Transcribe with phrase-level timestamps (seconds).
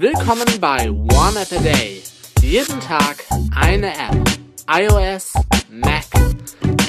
[0.00, 2.00] Willkommen bei One App a Day.
[2.40, 3.22] Jeden Tag
[3.54, 4.16] eine App.
[4.66, 5.34] iOS,
[5.68, 6.06] Mac,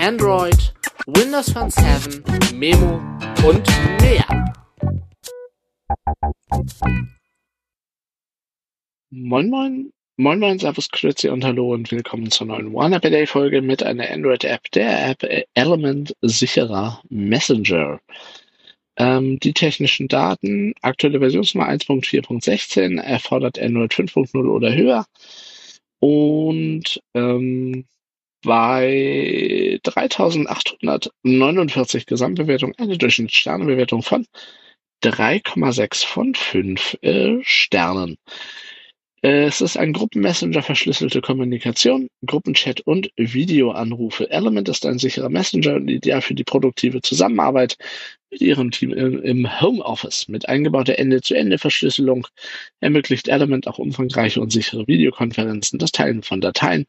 [0.00, 0.72] Android,
[1.06, 2.22] Windows Phone 7,
[2.54, 3.00] Memo
[3.44, 3.66] und
[4.00, 4.54] mehr.
[9.10, 13.10] Moin Moin, Moin Moin, Servus, Grüezi und Hallo und willkommen zur neuen One App a
[13.10, 17.98] Day Folge mit einer Android-App, der App Element sicherer Messenger.
[19.00, 25.06] Ähm, die technischen Daten, aktuelle Versionsnummer 1.4.16, erfordert Android 5.0 oder höher.
[26.00, 27.86] Und ähm,
[28.42, 34.26] bei 3849 Gesamtbewertung eine Durchschnittssternebewertung von
[35.02, 38.18] 3,6 von 5 äh, Sternen.
[39.22, 44.30] Es ist ein Gruppenmessenger verschlüsselte Kommunikation, Gruppenchat und Videoanrufe.
[44.30, 47.78] Element ist ein sicherer Messenger und ideal für die produktive Zusammenarbeit
[48.30, 50.28] mit Ihrem Team im Homeoffice.
[50.28, 52.26] Mit eingebauter Ende-zu-Ende-Verschlüsselung
[52.80, 56.86] ermöglicht Element auch umfangreiche und sichere Videokonferenzen, das Teilen von Dateien,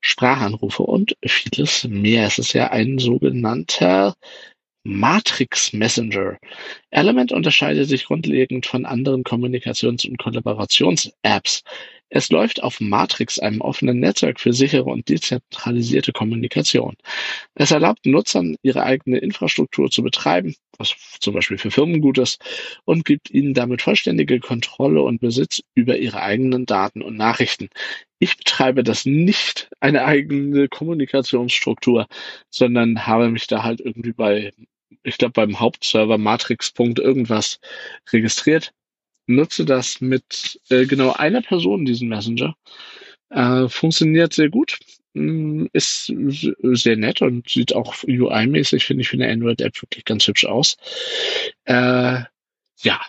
[0.00, 2.26] Sprachanrufe und vieles mehr.
[2.26, 4.14] Es ist ja ein sogenannter
[4.84, 6.38] Matrix Messenger.
[6.90, 11.62] Element unterscheidet sich grundlegend von anderen Kommunikations- und Kollaborations-Apps.
[12.16, 16.94] Es läuft auf Matrix, einem offenen Netzwerk für sichere und dezentralisierte Kommunikation.
[17.56, 22.40] Es erlaubt Nutzern, ihre eigene Infrastruktur zu betreiben, was zum Beispiel für Firmen gut ist,
[22.84, 27.68] und gibt ihnen damit vollständige Kontrolle und Besitz über ihre eigenen Daten und Nachrichten.
[28.20, 32.06] Ich betreibe das nicht eine eigene Kommunikationsstruktur,
[32.48, 34.52] sondern habe mich da halt irgendwie bei
[35.02, 36.72] ich glaube, beim Hauptserver Matrix.
[36.78, 37.58] irgendwas
[38.12, 38.72] registriert.
[39.26, 42.54] Nutze das mit äh, genau einer Person, diesen Messenger.
[43.30, 44.78] Äh, funktioniert sehr gut.
[45.14, 46.12] Mm, ist
[46.62, 50.76] sehr nett und sieht auch UI-mäßig, finde ich, für eine Android-App wirklich ganz hübsch aus.
[51.64, 52.22] Äh,
[52.82, 53.00] ja,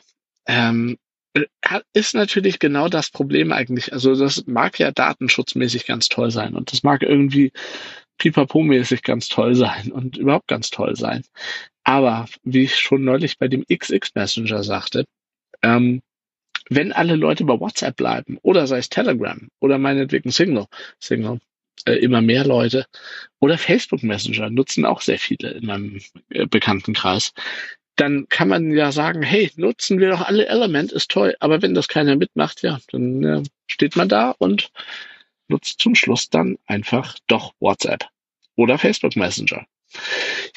[0.48, 0.98] ähm,
[1.34, 1.46] äh,
[1.94, 3.92] ist natürlich genau das Problem eigentlich.
[3.94, 7.52] Also das mag ja datenschutzmäßig ganz toll sein und das mag irgendwie
[8.20, 11.24] pipapo-mäßig ganz toll sein und überhaupt ganz toll sein.
[11.84, 15.06] Aber wie ich schon neulich bei dem XX Messenger sagte,
[15.62, 16.02] ähm,
[16.70, 20.66] wenn alle Leute bei WhatsApp bleiben oder sei es Telegram oder meinetwegen Signal,
[21.00, 21.40] Signal,
[21.86, 22.86] äh, immer mehr Leute
[23.40, 27.34] oder Facebook Messenger nutzen auch sehr viele in meinem äh, Bekanntenkreis,
[27.96, 31.36] dann kann man ja sagen, hey, nutzen wir doch alle Element, ist toll.
[31.40, 34.72] Aber wenn das keiner mitmacht, ja, dann äh, steht man da und
[35.48, 38.06] nutzt zum Schluss dann einfach doch WhatsApp
[38.56, 39.66] oder Facebook Messenger.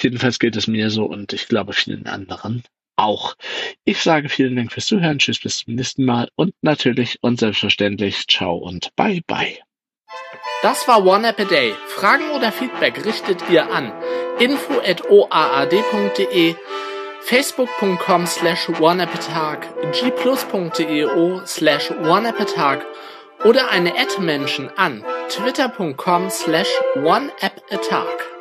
[0.00, 2.64] Jedenfalls geht es mir so und ich glaube vielen anderen
[2.98, 3.34] auch.
[3.84, 5.18] Ich sage vielen Dank fürs Zuhören.
[5.18, 9.58] Tschüss, bis zum nächsten Mal und natürlich und selbstverständlich ciao und bye bye.
[10.62, 11.74] Das war One App a Day.
[11.86, 13.92] Fragen oder Feedback richtet ihr an
[14.40, 16.54] info at oaad.de
[17.22, 22.84] facebook.com slash oneappatag gplus.eo slash oneappatag
[23.44, 28.37] oder eine Ad-Menschen an twitter.com slash oneappatag.